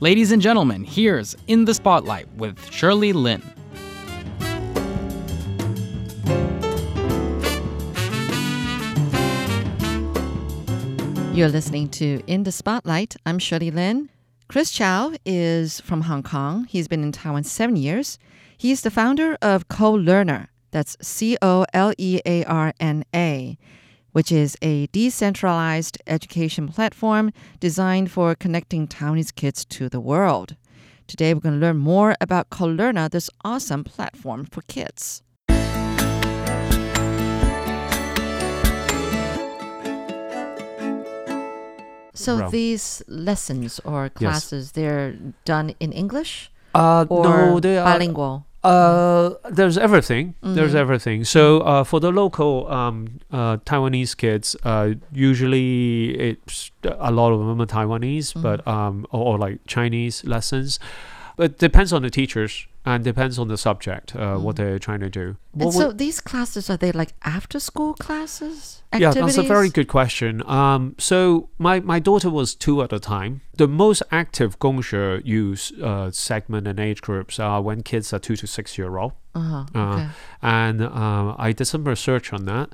[0.00, 3.42] Ladies and gentlemen, here's In the Spotlight with Shirley Lin.
[11.32, 13.16] You're listening to In the Spotlight.
[13.24, 14.10] I'm Shirley Lin.
[14.48, 16.66] Chris Chau is from Hong Kong.
[16.68, 18.18] He's been in Taiwan seven years.
[18.58, 20.48] He's the founder of Colearna.
[20.72, 23.56] That's C O L E A R N A,
[24.16, 27.30] which is a decentralized education platform
[27.60, 30.56] designed for connecting Taiwanese kids to the world.
[31.06, 35.22] Today, we're going to learn more about Colearna, this awesome platform for kids.
[42.14, 45.12] So these lessons or classes, they're
[45.44, 47.84] done in English Uh, or no, they are.
[47.84, 48.45] bilingual.
[48.66, 50.34] Uh, there's everything.
[50.42, 50.76] There's Mm-hmm.
[50.84, 51.24] everything.
[51.24, 57.38] So uh, for the local um, uh, Taiwanese kids, uh, usually it's a lot of
[57.46, 58.42] them are Taiwanese, Mm-hmm.
[58.42, 60.78] but um, or, or like Chinese lessons.
[61.36, 65.10] But depends on the teachers and depends on the subject, uh, what they're trying to
[65.10, 65.36] do.
[65.58, 68.82] And so these classes are they like after school classes?
[68.96, 70.42] yeah, that's a very good question.
[70.48, 73.40] Um, so my, my daughter was two at the time.
[73.56, 78.36] The most active Gongxue use uh, segment and age groups are when kids are two
[78.36, 79.12] to six year old.
[79.34, 80.08] Uh-huh, Uh, okay.
[80.40, 82.70] and uh, I did some research on that,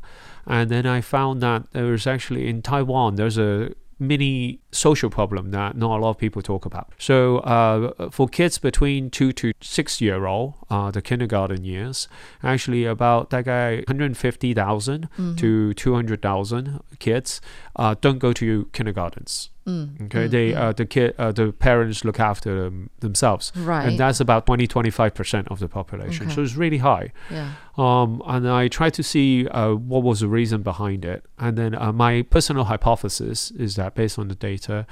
[0.46, 3.70] and then I found that there's actually in Taiwan there's a
[4.02, 6.92] mini social problem that not a lot of people talk about.
[6.98, 12.08] So uh, for kids between two to six year old, uh, the kindergarten years,
[12.42, 15.34] actually about 大概150,000 Mm-hmm.
[15.36, 17.40] to 200,000 kids
[17.76, 19.50] uh, don't go to kindergartens.
[19.66, 23.86] Mm, Okay, they uh, the kid uh, the parents look after them themselves, Right.
[23.88, 26.26] and that's about 20 25 percent of the population.
[26.26, 26.34] Okay.
[26.34, 27.12] So it's really high.
[27.30, 27.52] Yeah.
[27.78, 31.24] Um, and I tried to see uh, what was the reason behind it.
[31.38, 34.84] And then uh, my personal hypothesis is that based on the data,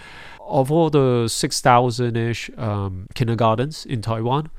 [0.48, 4.50] of all the 6,000 ish um, kindergartens in Taiwan,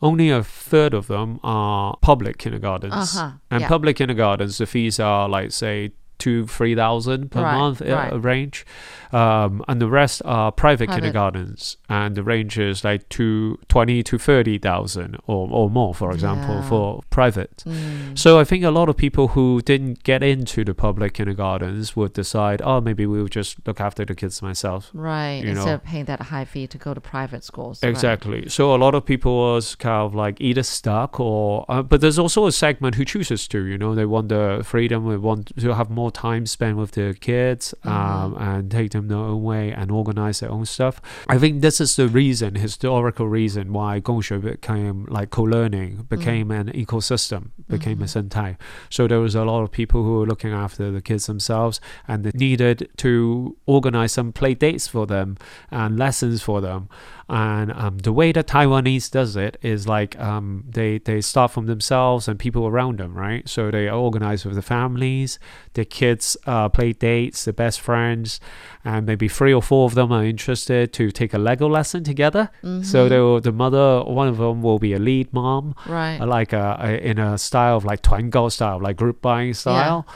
[0.00, 2.94] only a third of them are public kindergartens.
[3.16, 3.68] Uh-huh, And yeah.
[3.68, 8.12] public kindergartens, the fees are like, say, two, three thousand per Right, month uh, right.
[8.24, 8.66] range,
[9.12, 11.00] um, and the rest are private, Private.
[11.02, 16.12] kindergartens, and the range is like two, 20 to thirty thousand or, or more, for
[16.12, 16.68] example, Yeah.
[16.68, 17.62] for private.
[17.66, 18.18] Mm.
[18.18, 22.12] So I think a lot of people who didn't get into the public kindergartens would
[22.12, 24.90] decide, oh, maybe we'll just look after the kids myself.
[24.92, 25.42] Right.
[25.42, 25.74] you Instead know.
[25.74, 27.80] of paying that high fee to go to private schools.
[27.82, 27.88] right.
[27.90, 28.48] Exactly.
[28.48, 32.18] So a lot of people was kind of like either stuck or, uh, but there's
[32.18, 35.74] also a segment who chooses to, you know, they want the freedom, they want to
[35.74, 37.88] have more time spent with their kids mm-hmm.
[37.88, 41.00] um, and take them their own way and organize their own stuff.
[41.28, 46.08] I think this is the reason, historical reason why Gongxue became like co-learning, mm.
[46.08, 48.28] became an ecosystem, became a mm-hmm.
[48.28, 48.56] sentai.
[48.90, 52.24] So there was a lot of people who were looking after the kids themselves and
[52.24, 55.36] they needed to organize some play dates for them
[55.70, 56.88] and lessons for them.
[57.30, 61.66] And um, the way that Taiwanese does it is like um, they they start from
[61.66, 63.46] themselves and people around them, right?
[63.46, 65.38] So they organize with the families,
[65.74, 68.40] the kids uh, play dates, the best friends,
[68.82, 72.48] and maybe three or four of them are interested to take a Lego lesson together.
[72.82, 76.18] So they will, the mother, one of them will be a lead mom, Right.
[76.20, 80.06] like a, a, in a style of like Twangao style, like group buying style.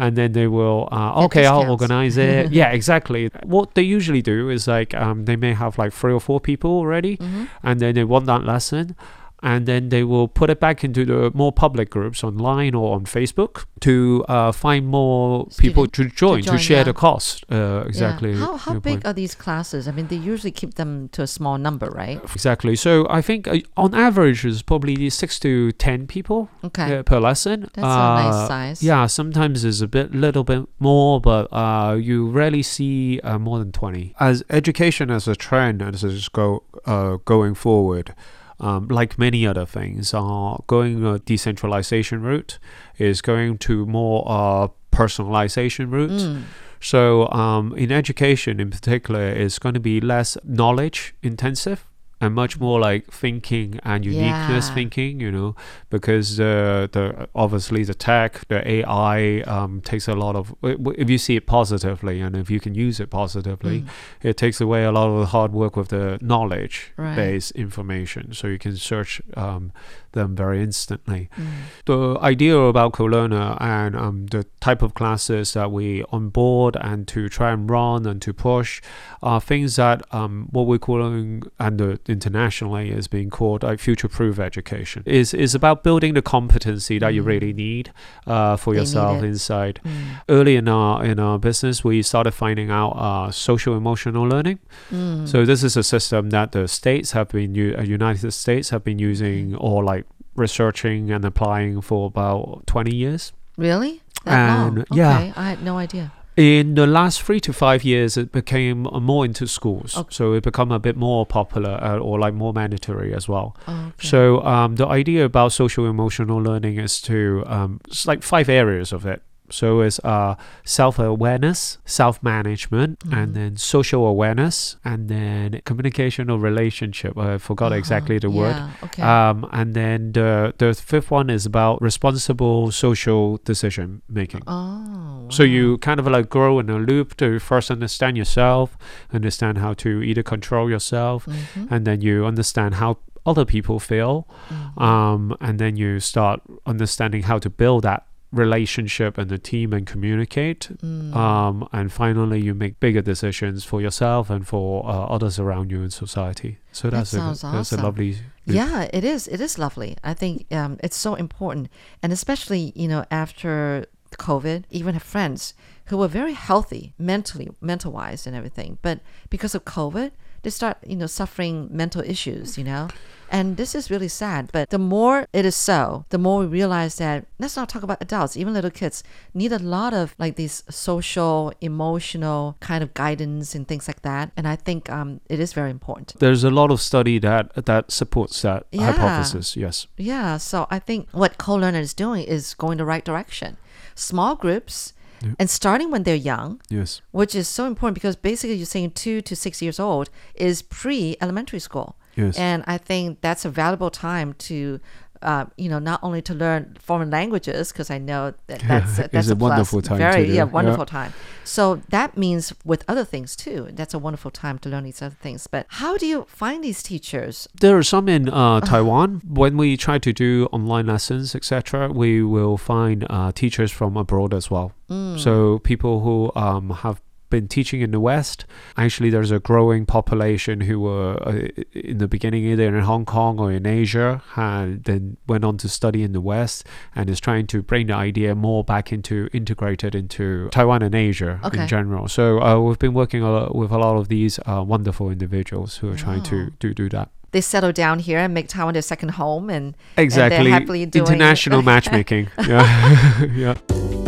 [0.00, 2.50] And then they will, uh, okay, I'll organize it.
[2.60, 3.30] yeah, exactly.
[3.44, 6.70] What they usually do is like um, they may have like three or four people
[6.70, 7.44] already, Mm-hmm.
[7.62, 8.96] and then they want that lesson.
[9.42, 13.04] And then they will put it back into the more public groups online or on
[13.04, 16.82] Facebook to uh, find more people to join, to, join, share yeah.
[16.84, 17.44] the cost.
[17.50, 17.82] Uh, Yeah.
[17.88, 18.34] exactly.
[18.36, 19.06] How, how big point.
[19.06, 19.88] are these classes?
[19.88, 22.20] I mean, they usually keep them to a small number, right?
[22.24, 22.76] Exactly.
[22.76, 26.98] So I think uh, on average is probably six to ten people Okay.
[26.98, 27.62] uh, per lesson.
[27.74, 27.80] That's a
[28.24, 28.82] nice Uh, size.
[28.82, 33.58] Yeah, sometimes it's a bit, little bit more, but uh, you rarely see uh, more
[33.58, 34.14] than twenty.
[34.20, 38.14] As education as a trend, as it's go uh, going forward,
[38.60, 42.58] um, like many other things, are going a decentralization route
[42.98, 46.10] is going to more uh, personalization route.
[46.10, 46.42] Mm.
[46.80, 51.86] So um, in education, in particular, it's going to be less knowledge intensive
[52.20, 54.74] and much more like thinking and uniqueness Yeah.
[54.74, 55.20] thinking.
[55.20, 55.54] You know,
[55.90, 60.54] because the the obviously the tech, the AI um, takes a lot of.
[60.62, 63.88] If you see it positively and if you can use it positively, Mm.
[64.22, 67.16] it takes away a lot of the hard work with the knowledge Right.
[67.16, 68.32] based information.
[68.32, 69.72] So you can search um,
[70.12, 71.46] them very instantly Mm.
[71.86, 77.28] the idea about Colearna and um, the type of classes that we onboard and to
[77.28, 78.80] try and run and to push
[79.22, 84.38] are things that um, what we're calling and the internationally is being called like future-proof
[84.38, 85.02] education.
[85.06, 87.26] is is about building the competency that you Mm.
[87.32, 87.92] really need
[88.26, 89.80] uh, for They yourself inside.
[89.84, 89.90] Mm.
[90.28, 94.58] Early in our in our business, we started finding out uh, social emotional learning.
[94.90, 95.26] Mm.
[95.28, 98.82] So this is a system that the states have been u- uh, United States have
[98.84, 100.04] been using or like
[100.36, 103.32] researching and applying for about 20 years.
[103.58, 104.00] really?
[104.24, 104.78] That long?
[104.78, 105.16] and, yeah.
[105.18, 106.12] Okay, I had no idea.
[106.40, 109.94] In the last three to five years, it became uh, more into schools.
[109.94, 110.08] Okay.
[110.10, 113.54] So it become a bit more popular uh, or like more mandatory as well.
[113.68, 113.92] Okay.
[113.98, 118.90] So um, the idea about social emotional learning is to um, it's like five areas
[118.90, 119.22] of it.
[119.52, 123.12] So it's uh, self awareness, self management, Mhm.
[123.22, 127.16] and then social awareness, and then communication or relationship.
[127.18, 127.78] I forgot Uh-huh.
[127.78, 128.56] exactly the word.
[128.84, 129.02] Okay.
[129.02, 134.42] Um, and then the the fifth one is about responsible social decision making.
[134.46, 135.26] oh.
[135.30, 138.76] So you kind of like grow in a loop to first understand yourself,
[139.12, 141.68] understand how to either control yourself, Mhm.
[141.70, 142.96] and then you understand how
[143.26, 144.82] other people feel, Mhm.
[144.82, 149.86] um, and then you start understanding how to build that relationship and the team and
[149.86, 150.68] communicate.
[150.82, 151.14] Mm.
[151.14, 155.82] Um, and finally, you make bigger decisions for yourself and for uh, others around you
[155.82, 156.58] in society.
[156.72, 158.18] So That that's a sounds that's a lovely.
[158.46, 159.28] Yeah, it is.
[159.28, 159.96] It is lovely.
[160.02, 161.68] I think um, it's so important,
[162.02, 165.54] and especially you know after COVID, even have friends
[165.86, 170.78] who were very healthy mentally, mental wise, and everything, but because of COVID, they start
[170.86, 172.56] you know suffering mental issues.
[172.58, 172.88] You know.
[173.32, 176.96] And this is really sad, but the more it is so, the more we realize
[176.96, 179.04] that let's not talk about adults, even little kids
[179.34, 184.32] need a lot of like these social, emotional kind of guidance and things like that.
[184.36, 186.18] And I think um, it is very important.
[186.18, 188.90] There's a lot of study that that supports that Yeah.
[188.90, 189.56] hypothesis.
[189.56, 189.86] Yes.
[189.96, 193.58] Yeah, so I think what Colearna is doing is going the right direction.
[193.94, 195.32] Small groups Yeah.
[195.38, 197.02] and starting when they're young, Yes.
[197.10, 201.58] which is so important because basically you're saying two to six years old is pre-elementary
[201.60, 201.96] school.
[202.16, 202.36] Yes.
[202.38, 204.80] And I think that's a valuable time to,
[205.22, 209.12] uh, you know, not only to learn foreign languages because I know that that's It's
[209.12, 209.50] that's a plus.
[209.50, 210.42] wonderful time to Very yeah, yeah.
[210.44, 211.12] wonderful time.
[211.44, 213.68] So that means with other things too.
[213.72, 215.46] That's a wonderful time to learn these other things.
[215.46, 217.48] But how do you find these teachers?
[217.60, 219.20] There are some in uh, Taiwan.
[219.28, 224.32] When we try to do online lessons, etc., we will find uh, teachers from abroad
[224.32, 224.72] as well.
[224.88, 225.18] Mm.
[225.18, 228.44] So people who um, have been teaching in the West.
[228.76, 233.38] Actually, there's a growing population who were uh, in the beginning either in Hong Kong
[233.38, 237.46] or in Asia, and then went on to study in the West, and is trying
[237.48, 241.62] to bring the idea more back into integrated into Taiwan and Asia Okay.
[241.62, 242.08] in general.
[242.08, 245.76] So uh, we've been working a lot with a lot of these uh, wonderful individuals
[245.78, 247.08] who are trying to, to do that.
[247.32, 250.50] They settle down here and make Taiwan their second home, and Exactly.
[250.50, 252.28] happily doing- International matchmaking.
[252.48, 253.24] yeah.
[253.36, 253.99] yeah.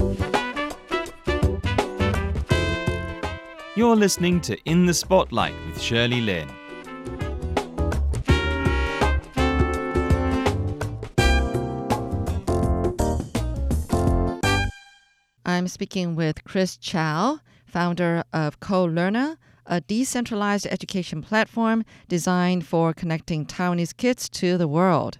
[3.82, 6.48] You're listening to In the Spotlight with Shirley Lin.
[15.44, 19.36] I'm speaking with Chris Chau, founder of Colearna,
[19.66, 25.18] a decentralized education platform designed for connecting Taiwanese kids to the world.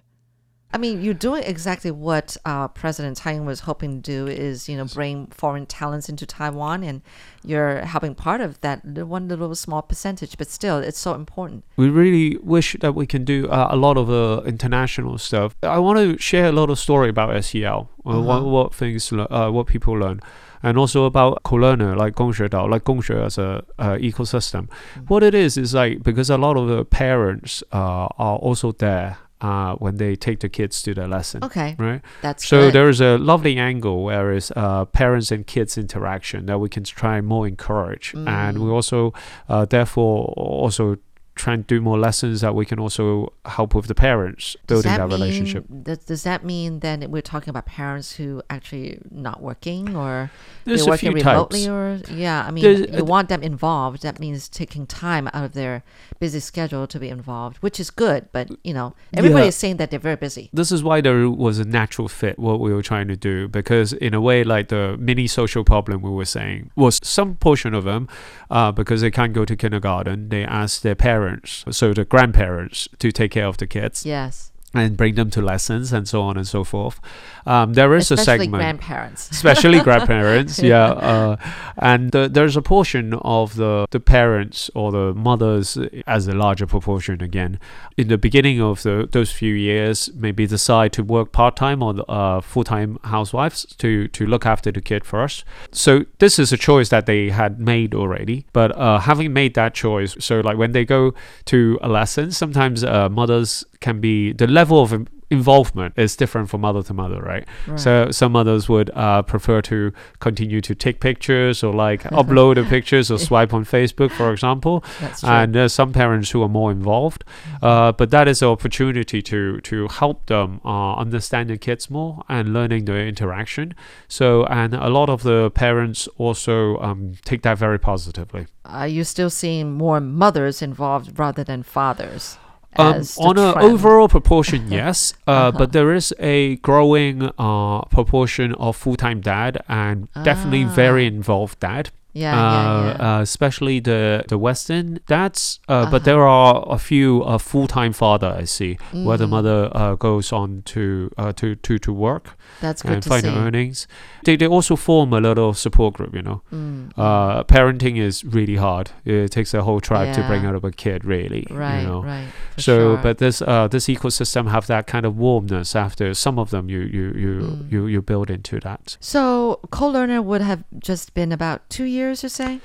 [0.73, 4.67] I mean, you're doing exactly what uh, President Tsai Ing was hoping to do is,
[4.67, 7.03] you know, bring foreign talents into Taiwan, and
[7.45, 11.63] you're helping part of that one little small percentage, but still, it's so important.
[11.77, 15.55] We really wish that we can do uh, a lot of uh, international stuff.
[15.61, 18.21] I want to share a lot of story about SEL, uh, uh-huh.
[18.21, 20.21] what, what, things, uh, what people learn,
[20.63, 23.63] and also about Colearna like Gongxue Dao, like Gongxue as a
[23.99, 24.69] ecosystem.
[24.69, 25.01] Mm-hmm.
[25.01, 29.17] What it is is like because a lot of the parents uh, are also there
[29.43, 31.43] uh, when they take the kids to the lesson.
[31.43, 32.01] Okay, Right.
[32.21, 32.73] that's So good.
[32.73, 36.83] there is a lovely angle where is uh, parents and kids interaction that we can
[36.83, 38.73] try more encourage, and we Mm.
[38.73, 39.13] also
[39.49, 40.95] uh, therefore also
[41.35, 44.97] try and do more lessons that we can also help with the parents building that
[44.99, 45.65] that, mean, relationship.
[45.83, 50.29] Does, does that mean then we're talking about parents who actually not working or
[50.65, 51.67] There's they're working remotely types.
[52.09, 52.45] or yeah?
[52.47, 54.03] I mean, There's- you want them involved.
[54.03, 55.83] That means taking time out of their
[56.19, 58.27] busy schedule to be involved, which is good.
[58.31, 59.49] But you know, everybody Yeah.
[59.49, 60.49] is saying that they're very busy.
[60.53, 63.91] This is why there was a natural fit what we were trying to do because
[63.93, 67.83] in a way like the mini social problem we were saying was some portion of
[67.85, 68.07] them
[68.51, 71.22] uh, because they can't go to kindergarten they ask their parents
[71.71, 74.52] so the grandparents to take care of the kids Yes.
[74.73, 76.99] And bring them to lessons and so on and so forth.
[77.45, 79.31] Um, there is Especially a segment Especially grandparents.
[79.31, 81.35] especially grandparents yeah uh,
[81.77, 85.77] and the, there's a portion of the the parents or the mothers
[86.07, 87.59] as a larger proportion again
[87.97, 92.39] in the beginning of the those few years maybe decide to work part-time or uh,
[92.39, 97.05] full-time housewives to to look after the kid first so this is a choice that
[97.05, 101.13] they had made already but uh, having made that choice so like when they go
[101.43, 106.47] to a lesson sometimes uh, mothers can be the level of in- involvement is different
[106.49, 110.99] from mother to mother right so some mothers would uh, prefer to continue to take
[110.99, 114.83] pictures or like upload the pictures or swipe on Facebook, for example.
[115.23, 117.23] And there's some parents who are more involved,
[117.61, 122.23] uh, but that is an opportunity to to help them uh, understand the kids more
[122.29, 123.75] and learning the interaction.
[124.07, 128.47] So and a lot of the parents also um, take that very positively.
[128.65, 132.37] Are you still seeing more mothers involved rather than fathers?
[132.77, 138.75] Um, on an overall proportion, yes, uh, but there is a growing uh, proportion of
[138.75, 141.89] full-time dad and definitely very involved dad.
[142.15, 143.17] Yeah, uh, yeah, yeah.
[143.17, 145.91] Uh, especially the the Western dads, uh, Uh-huh.
[145.91, 149.19] but there are a few uh, full-time father I see where Mm.
[149.19, 153.09] the mother uh, goes on to uh, to to to work That's good and to
[153.09, 153.29] find see.
[153.29, 153.87] the earnings.
[154.23, 156.41] They they also form a little support group, you know.
[156.53, 158.91] Mm, Uh, parenting is really hard.
[159.05, 161.45] It takes a whole tribe to bring out of a kid, really.
[161.51, 162.03] right, you know.
[162.03, 162.27] right.
[162.57, 162.97] So, sure.
[163.03, 165.75] but this uh, this ecosystem have that kind of warmness.
[165.75, 167.71] After some of them, you you you Mm.
[167.71, 168.97] you, you build into that.
[168.99, 172.59] So Colearna would have just been about two years, you say?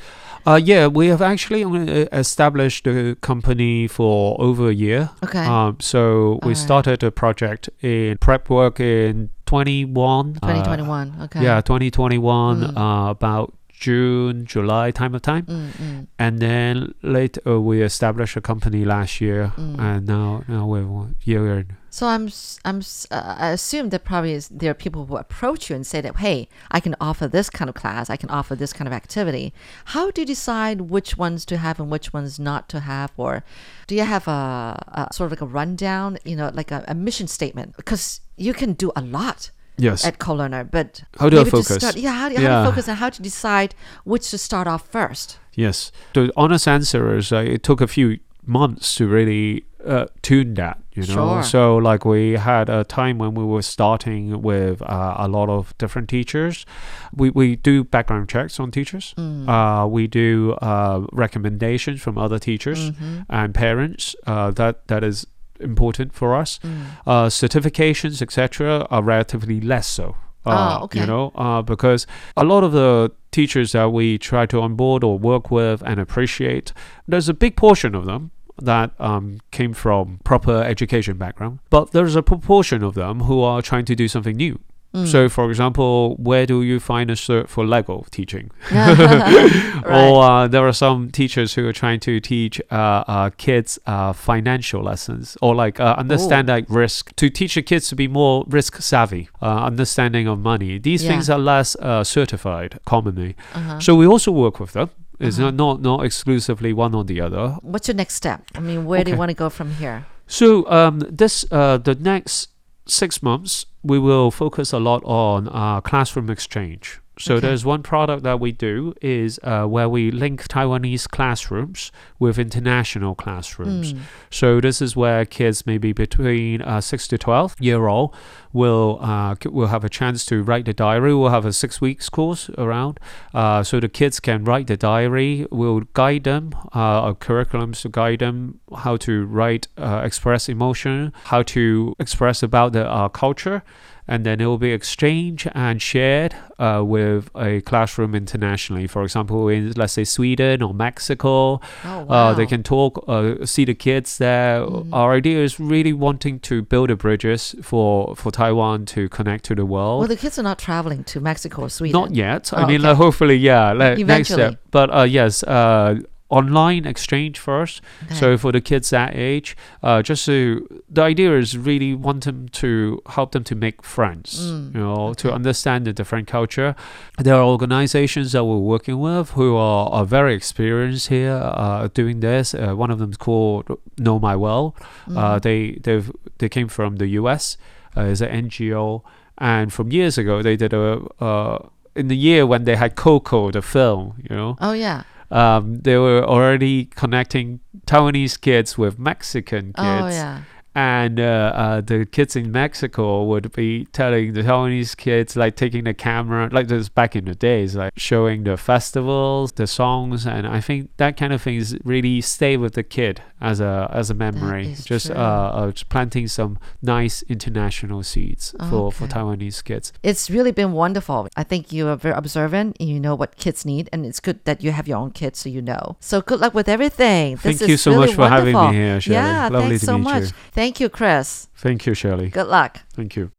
[0.46, 5.10] Uh, yeah, we have actually uh, established the company for over a year.
[5.24, 5.44] Okay.
[5.44, 6.56] Um, so we Alright.
[6.56, 10.36] started the project in prep work in 21.
[10.42, 11.12] uh, 2021.
[11.24, 11.42] okay.
[11.42, 12.76] yeah, 2021, Mm.
[12.76, 15.44] uh, about June, July time of time.
[15.46, 19.52] Mm, mm, And then later uh, we established a company last year.
[19.56, 19.78] Mm.
[19.78, 21.76] And now, now we're one year in.
[21.90, 22.28] So I'm
[22.64, 26.00] I'm uh, I assume that probably is there are people who approach you and say
[26.02, 28.92] that hey I can offer this kind of class I can offer this kind of
[28.92, 29.54] activity.
[29.86, 33.42] How do you decide which ones to have and which ones not to have, or
[33.86, 36.94] do you have a, a sort of like a rundown, you know, like a, a
[36.94, 37.76] mission statement?
[37.76, 40.04] Because you can do a lot Yes.
[40.04, 41.76] at Colearna, but How do I focus?
[41.76, 42.62] start- yeah, how do, how do Yeah.
[42.64, 45.38] you focus and how to decide which to start off first?
[45.54, 45.92] Yes.
[46.14, 50.76] The honest answer is uh, it took a few months to really uh, tune that,
[50.92, 51.14] you know.
[51.14, 51.42] Sure.
[51.44, 55.72] So, like, we had a time when we were starting with uh, a lot of
[55.78, 56.66] different teachers.
[57.14, 59.48] We, we do background checks on teachers, Mm.
[59.48, 63.24] uh, we do uh, recommendations from other teachers Mhm.
[63.30, 64.16] and parents.
[64.26, 65.26] Uh, that That is
[65.60, 66.58] important for us.
[66.62, 66.84] Mm.
[67.06, 70.16] Uh, certifications, etc., are relatively less so.
[70.46, 71.00] Uh, Oh, okay.
[71.00, 75.18] You know, uh, because a lot of the teachers that we try to onboard or
[75.18, 76.72] work with and appreciate,
[77.06, 82.16] there's a big portion of them that um, came from proper education background, but there's
[82.16, 84.58] a proportion of them who are trying to do something new.
[84.94, 85.06] Mm.
[85.06, 88.50] So, for example, where do you find a cert for Lego teaching?
[88.72, 89.84] right.
[89.86, 94.12] Or uh, there are some teachers who are trying to teach uh, uh, kids uh,
[94.12, 96.54] financial lessons or like uh, understand Oh.
[96.54, 100.78] like risk to teach the kids to be more risk savvy, uh, understanding of money.
[100.78, 101.10] These Yeah.
[101.12, 103.36] things are less uh, certified commonly.
[103.54, 103.80] Uh-huh.
[103.80, 104.90] So we also work with them.
[105.20, 105.50] It's Uh-huh.
[105.50, 107.56] not, not not exclusively one or the other.
[107.62, 108.40] What's your next step?
[108.54, 110.06] I mean, where do you want to go from here?
[110.26, 112.48] So um, this uh, the next
[112.90, 117.00] six months we will focus a lot on uh, classroom exchange.
[117.18, 117.48] So Okay.
[117.48, 123.14] there's one product that we do is uh, where we link Taiwanese classrooms with international
[123.14, 123.92] classrooms.
[123.92, 124.00] Mm.
[124.30, 128.14] So this is where kids maybe between uh, six to twelve year old
[128.52, 131.14] will uh, will have a chance to write the diary.
[131.14, 133.00] We'll have a six weeks course around,
[133.34, 135.46] uh, so the kids can write the diary.
[135.50, 141.12] We'll guide them, uh, our curriculums to guide them how to write, uh, express emotion,
[141.24, 143.62] how to express about the uh, culture.
[144.10, 148.86] And then it will be exchanged and shared uh, with a classroom internationally.
[148.86, 152.04] For example, in let's say Sweden or Mexico, Oh, wow.
[152.08, 154.60] uh, they can talk, uh, see the kids there.
[154.62, 154.88] Mhm.
[154.92, 159.54] Our idea is really wanting to build the bridges for, for Taiwan to connect to
[159.54, 159.98] the world.
[160.00, 162.00] Well, the kids are not traveling to Mexico or Sweden.
[162.00, 162.50] Not yet.
[162.54, 162.88] I Oh, mean, okay.
[162.88, 164.42] like, hopefully, yeah, like, next Eventually.
[164.52, 164.60] step.
[164.70, 165.96] But uh, yes, uh,
[166.30, 167.80] online exchange first.
[168.04, 168.14] Okay.
[168.14, 172.48] So for the kids that age, uh, just to the idea is really want them
[172.60, 174.38] to help them to make friends.
[174.50, 176.74] Mm, You know, to understand the different culture.
[177.18, 182.20] There are organizations that we're working with who are, are very experienced here uh, doing
[182.20, 182.54] this.
[182.54, 183.64] Uh, one of them is called
[183.96, 184.74] Know My Well.
[185.08, 185.42] Uh, Mhm.
[185.42, 187.56] they they've they came from the U.S.
[187.96, 189.02] Uh, is an NGO,
[189.38, 191.58] and from years ago they did a uh,
[191.96, 194.14] in the year when they had Coco the film.
[194.28, 195.02] You know, Oh yeah.
[195.30, 200.42] Um, they were already connecting Taiwanese kids with Mexican kids, Oh yeah.
[200.78, 205.82] And uh, uh, the kids in Mexico would be telling the Taiwanese kids, like taking
[205.82, 210.46] the camera, like this back in the days, like showing the festivals, the songs, and
[210.46, 214.14] I think that kind of things really stay with the kid as a as a
[214.14, 214.76] memory.
[214.84, 219.92] Just uh, uh, just planting some nice international seeds for for Taiwanese kids.
[220.04, 221.26] It's really been wonderful.
[221.36, 224.44] I think you are very observant and you know what kids need, and it's good
[224.44, 225.96] that you have your own kids so you know.
[225.98, 227.34] So good luck with everything.
[227.42, 229.16] This Thank you so really much for having me here, Shirley.
[229.16, 230.22] Yeah, Lovely thanks to so meet much.
[230.22, 230.30] you.
[230.68, 231.48] Thank you, Chris.
[231.56, 232.28] Thank you, Shirley.
[232.28, 232.80] Good luck.
[232.92, 233.32] Thank you.